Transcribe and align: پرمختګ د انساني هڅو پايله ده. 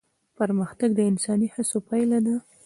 پرمختګ 0.37 0.89
د 0.95 0.99
انساني 1.11 1.47
هڅو 1.55 1.77
پايله 1.87 2.19
ده. 2.25 2.35